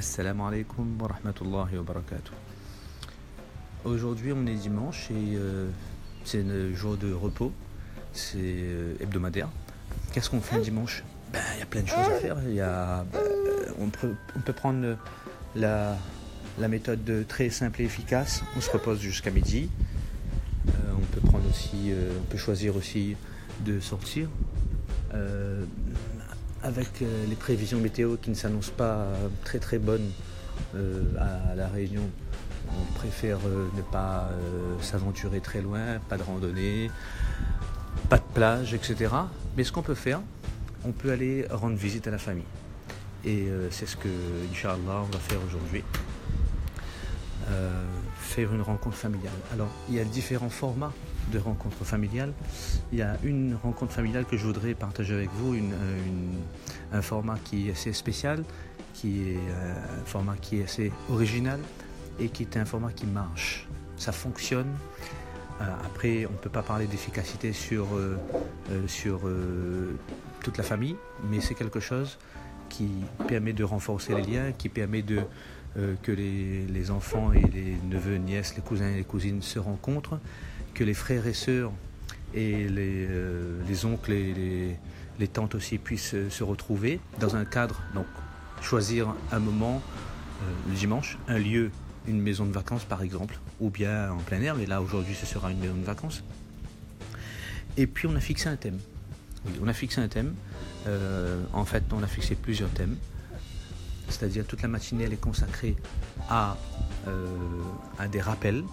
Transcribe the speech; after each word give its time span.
Assalamu 0.00 0.44
alaikum 0.44 0.98
wa 0.98 1.08
rahmatullahi 1.08 1.76
wa 1.76 1.82
barakatuh. 1.82 2.32
Aujourd'hui, 3.84 4.32
on 4.32 4.46
est 4.46 4.54
dimanche 4.54 5.10
et 5.10 5.36
euh, 5.36 5.68
c'est 6.24 6.40
un 6.40 6.74
jour 6.74 6.96
de 6.96 7.12
repos, 7.12 7.52
c'est 8.14 8.38
euh, 8.38 8.94
hebdomadaire. 8.98 9.50
Qu'est-ce 10.14 10.30
qu'on 10.30 10.40
fait 10.40 10.56
un 10.56 10.60
dimanche? 10.60 11.04
Ben, 11.34 11.40
Il 11.54 11.58
y 11.58 11.62
a 11.62 11.66
plein 11.66 11.82
de 11.82 11.88
choses 11.88 11.98
à 11.98 12.18
faire. 12.18 12.38
Y 12.48 12.60
a, 12.62 13.04
ben, 13.12 13.20
on, 13.78 13.90
peut, 13.90 14.14
on 14.36 14.40
peut 14.40 14.54
prendre 14.54 14.96
la, 15.54 15.98
la 16.58 16.68
méthode 16.68 17.26
très 17.28 17.50
simple 17.50 17.82
et 17.82 17.84
efficace. 17.84 18.42
On 18.56 18.62
se 18.62 18.70
repose 18.70 19.00
jusqu'à 19.00 19.30
midi. 19.30 19.68
Euh, 20.66 20.70
on 20.96 21.14
peut 21.14 21.20
prendre 21.20 21.46
aussi, 21.46 21.92
euh, 21.92 22.10
on 22.18 22.24
peut 22.24 22.38
choisir 22.38 22.74
aussi 22.74 23.16
de 23.66 23.78
sortir. 23.80 24.30
Avec 26.62 27.00
euh, 27.00 27.24
les 27.26 27.36
prévisions 27.36 27.78
météo 27.80 28.16
qui 28.16 28.28
ne 28.28 28.34
s'annoncent 28.34 28.72
pas 28.76 28.92
euh, 28.92 29.28
très 29.44 29.58
très 29.58 29.78
bonnes 29.78 30.10
euh, 30.74 31.02
à 31.18 31.54
la 31.54 31.68
Réunion, 31.68 32.02
on 32.68 32.92
préfère 32.94 33.38
ne 33.74 33.82
pas 33.82 34.28
s'aventurer 34.80 35.40
très 35.40 35.60
loin, 35.60 35.98
pas 36.08 36.18
de 36.18 36.22
randonnée, 36.22 36.90
pas 38.08 38.18
de 38.18 38.34
plage, 38.34 38.74
etc. 38.74 39.12
Mais 39.56 39.64
ce 39.64 39.72
qu'on 39.72 39.82
peut 39.82 39.94
faire, 39.94 40.20
on 40.84 40.92
peut 40.92 41.10
aller 41.10 41.46
rendre 41.50 41.76
visite 41.76 42.06
à 42.06 42.10
la 42.12 42.18
famille. 42.18 42.44
Et 43.24 43.48
c'est 43.70 43.86
ce 43.86 43.96
que, 43.96 44.08
Inch'Allah, 44.52 45.02
on 45.02 45.12
va 45.12 45.18
faire 45.18 45.40
aujourd'hui. 45.44 45.82
Faire 48.30 48.54
une 48.54 48.62
rencontre 48.62 48.96
familiale. 48.96 49.32
Alors, 49.52 49.68
il 49.88 49.96
y 49.96 50.00
a 50.00 50.04
différents 50.04 50.50
formats 50.50 50.92
de 51.32 51.38
rencontres 51.38 51.84
familiales. 51.84 52.32
Il 52.92 52.98
y 52.98 53.02
a 53.02 53.16
une 53.24 53.56
rencontre 53.60 53.92
familiale 53.92 54.24
que 54.24 54.36
je 54.36 54.46
voudrais 54.46 54.74
partager 54.74 55.14
avec 55.14 55.30
vous, 55.30 55.54
euh, 55.54 55.98
un 56.92 57.02
format 57.02 57.38
qui 57.44 57.68
est 57.68 57.72
assez 57.72 57.92
spécial, 57.92 58.44
qui 58.94 59.30
est 59.30 59.36
euh, 59.36 60.00
un 60.00 60.04
format 60.04 60.36
qui 60.40 60.60
est 60.60 60.64
assez 60.64 60.92
original 61.10 61.58
et 62.20 62.28
qui 62.28 62.44
est 62.44 62.56
un 62.56 62.64
format 62.64 62.92
qui 62.92 63.06
marche. 63.06 63.66
Ça 63.96 64.12
fonctionne. 64.12 64.72
Euh, 65.60 65.64
après, 65.84 66.24
on 66.26 66.32
ne 66.32 66.38
peut 66.38 66.50
pas 66.50 66.62
parler 66.62 66.86
d'efficacité 66.86 67.52
sur, 67.52 67.88
sur 68.86 69.22
toute 70.42 70.56
la 70.56 70.64
famille, 70.64 70.96
mais 71.28 71.40
c'est 71.40 71.54
quelque 71.54 71.80
chose 71.80 72.16
qui 72.68 72.88
permet 73.26 73.52
de 73.52 73.64
renforcer 73.64 74.14
les 74.14 74.22
liens, 74.22 74.52
qui 74.56 74.68
permet 74.68 75.02
de, 75.02 75.20
euh, 75.78 75.94
que 76.02 76.10
les, 76.10 76.90
enfants 76.90 77.32
et 77.32 77.42
les 77.42 77.76
neveux, 77.88 78.16
nièces, 78.16 78.56
les 78.56 78.62
cousins 78.62 78.88
et 78.88 78.96
les 78.96 79.04
cousines 79.04 79.40
se 79.40 79.60
rencontrent, 79.60 80.18
que 80.74 80.82
les 80.82 80.94
frères 80.94 81.28
et 81.28 81.32
sœurs 81.32 81.70
et 82.34 82.68
les, 82.68 83.06
euh, 83.08 83.60
les 83.68 83.84
oncles 83.84 84.10
et 84.12 84.76
les, 85.20 85.28
tantes 85.28 85.54
aussi 85.54 85.78
puissent 85.78 86.14
euh, 86.14 86.28
se 86.28 86.42
retrouver 86.42 86.98
dans 87.20 87.36
un 87.36 87.44
cadre, 87.44 87.80
donc 87.94 88.06
choisir 88.62 89.14
un 89.30 89.38
moment, 89.38 89.80
le 90.68 90.74
dimanche, 90.74 91.18
un 91.28 91.38
lieu, 91.38 91.70
une 92.08 92.20
maison 92.20 92.46
de 92.46 92.52
vacances 92.52 92.84
par 92.84 93.02
exemple, 93.02 93.38
ou 93.60 93.70
bien 93.70 94.10
en 94.10 94.18
plein 94.18 94.40
air, 94.42 94.56
mais 94.56 94.66
là 94.66 94.82
aujourd'hui 94.82 95.14
ce 95.14 95.24
sera 95.24 95.52
une 95.52 95.60
maison 95.60 95.76
de 95.76 95.84
vacances. 95.84 96.24
Et 97.76 97.86
puis 97.86 98.08
on 98.08 98.16
a 98.16 98.20
fixé 98.20 98.48
un 98.48 98.56
thème. 98.56 98.78
Oui, 99.46 99.52
on 99.62 99.68
a 99.68 99.72
fixé 99.72 100.00
un 100.00 100.08
thème. 100.08 100.34
En 101.52 101.64
fait, 101.64 101.84
on 101.92 102.02
a 102.02 102.06
fixé 102.06 102.34
plusieurs 102.34 102.70
thèmes. 102.70 102.96
C'est-à-dire 104.10 104.44
toute 104.46 104.62
la 104.62 104.68
matinée, 104.68 105.04
elle 105.04 105.12
est 105.12 105.20
consacrée 105.20 105.76
à, 106.28 106.56
euh, 107.08 107.26
à 107.98 108.08
des 108.08 108.20
rappels. 108.20 108.64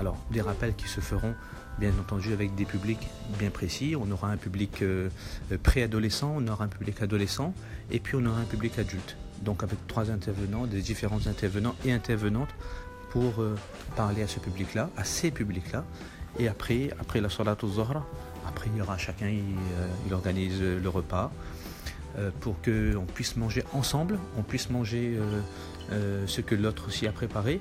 Alors, 0.00 0.16
des 0.30 0.40
rappels 0.40 0.74
qui 0.74 0.88
se 0.88 1.00
feront, 1.00 1.34
bien 1.78 1.92
entendu, 2.00 2.32
avec 2.32 2.54
des 2.54 2.64
publics 2.64 3.08
bien 3.38 3.50
précis. 3.50 3.94
On 3.96 4.10
aura 4.10 4.30
un 4.30 4.36
public 4.36 4.82
euh, 4.82 5.08
euh, 5.52 5.58
préadolescent, 5.62 6.34
on 6.36 6.46
aura 6.48 6.64
un 6.64 6.68
public 6.68 7.00
adolescent, 7.02 7.54
et 7.90 8.00
puis 8.00 8.16
on 8.16 8.24
aura 8.26 8.40
un 8.40 8.44
public 8.44 8.78
adulte. 8.78 9.16
Donc, 9.42 9.62
avec 9.62 9.86
trois 9.86 10.10
intervenants, 10.10 10.66
des 10.66 10.82
différents 10.82 11.26
intervenants 11.26 11.74
et 11.84 11.92
intervenantes 11.92 12.50
pour 13.10 13.40
euh, 13.40 13.56
parler 13.96 14.22
à 14.22 14.28
ce 14.28 14.40
public-là, 14.40 14.90
à 14.96 15.04
ces 15.04 15.30
publics-là. 15.30 15.84
Et 16.38 16.48
après, 16.48 16.90
après 17.00 17.20
la 17.20 17.30
salat 17.30 17.56
au 17.62 17.68
Zohra, 17.68 18.06
après, 18.46 18.68
il 18.72 18.78
y 18.78 18.82
aura 18.82 18.98
chacun, 18.98 19.28
il, 19.28 20.14
organise 20.14 20.60
le 20.60 20.88
repas 20.88 21.30
pour 22.40 22.56
qu'on 22.62 23.04
puisse 23.14 23.36
manger 23.36 23.64
ensemble, 23.72 24.18
on 24.36 24.42
puisse 24.42 24.70
manger 24.70 25.16
euh, 25.16 25.40
euh, 25.92 26.26
ce 26.26 26.40
que 26.40 26.54
l'autre 26.54 26.88
aussi 26.88 27.06
a 27.06 27.12
préparé. 27.12 27.60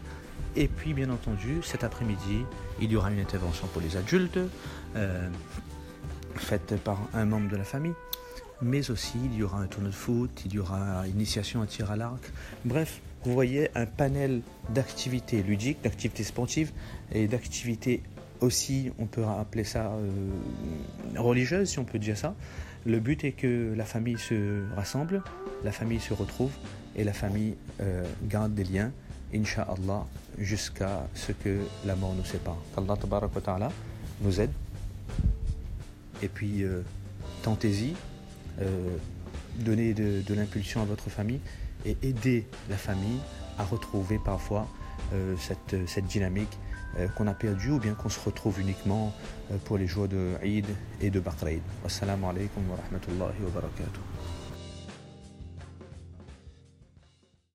Et 0.55 0.67
puis, 0.67 0.93
bien 0.93 1.09
entendu, 1.09 1.59
cet 1.63 1.83
après-midi, 1.83 2.43
il 2.81 2.91
y 2.91 2.95
aura 2.95 3.11
une 3.11 3.19
intervention 3.19 3.67
pour 3.67 3.81
les 3.81 3.95
adultes, 3.95 4.39
euh, 4.95 5.29
faite 6.35 6.75
par 6.83 6.99
un 7.13 7.25
membre 7.25 7.49
de 7.49 7.55
la 7.55 7.63
famille. 7.63 7.93
Mais 8.61 8.89
aussi, 8.89 9.19
il 9.23 9.35
y 9.35 9.43
aura 9.43 9.59
un 9.59 9.67
tournoi 9.67 9.91
de 9.91 9.95
foot, 9.95 10.31
il 10.45 10.55
y 10.55 10.59
aura 10.59 11.07
initiation 11.07 11.61
à 11.61 11.67
tir 11.67 11.91
à 11.91 11.95
l'arc. 11.95 12.23
Bref, 12.65 13.01
vous 13.23 13.33
voyez 13.33 13.69
un 13.75 13.85
panel 13.85 14.41
d'activités 14.69 15.43
ludiques, 15.43 15.83
d'activités 15.83 16.23
sportives 16.23 16.71
et 17.11 17.27
d'activités 17.27 18.01
aussi, 18.41 18.91
on 18.99 19.05
peut 19.05 19.25
appeler 19.25 19.63
ça 19.63 19.91
euh, 19.91 20.29
religieuses, 21.17 21.69
si 21.69 21.79
on 21.79 21.85
peut 21.85 21.99
dire 21.99 22.17
ça. 22.17 22.35
Le 22.87 23.01
but 23.01 23.25
est 23.25 23.33
que 23.33 23.73
la 23.75 23.83
famille 23.83 24.17
se 24.17 24.63
rassemble, 24.73 25.21
la 25.65 25.73
famille 25.73 25.99
se 25.99 26.13
retrouve 26.13 26.51
et 26.95 27.03
la 27.03 27.11
famille 27.11 27.55
euh, 27.81 28.05
garde 28.23 28.55
des 28.55 28.63
liens, 28.63 28.93
Inch'Allah, 29.35 30.05
jusqu'à 30.37 31.05
ce 31.13 31.33
que 31.33 31.59
la 31.85 31.97
mort 31.97 32.13
nous 32.15 32.23
sépare. 32.23 32.55
Qu'Allah 32.73 32.95
ta'ala 33.43 33.71
nous 34.21 34.39
aide. 34.39 34.53
Et 36.23 36.29
puis, 36.29 36.63
euh, 36.63 36.81
tentez-y, 37.43 37.93
euh, 38.61 38.95
donnez 39.59 39.93
de, 39.93 40.33
l'impulsion 40.33 40.81
à 40.81 40.85
votre 40.85 41.09
famille 41.09 41.41
et 41.85 41.97
aidez 42.03 42.47
la 42.69 42.77
famille 42.77 43.19
à 43.59 43.65
retrouver 43.65 44.17
parfois 44.23 44.65
cette, 45.37 45.87
cette 45.87 46.05
dynamique 46.05 46.57
euh, 46.99 47.07
qu'on 47.09 47.27
a 47.27 47.33
perdue 47.33 47.71
ou 47.71 47.79
bien 47.79 47.93
qu'on 47.93 48.09
se 48.09 48.19
retrouve 48.19 48.59
uniquement 48.59 49.13
euh, 49.51 49.57
pour 49.65 49.77
les 49.77 49.87
jours 49.87 50.07
de 50.07 50.35
Eid 50.41 50.65
et 51.01 51.09
de 51.09 51.19
Baqr 51.19 51.47
Eid. 51.47 51.61
Wassalamu 51.83 52.25
alaikum 52.25 52.63
wa 52.69 52.77
rahmatullahi 52.77 53.43
wa 53.43 53.49
barakatuh. 53.53 54.01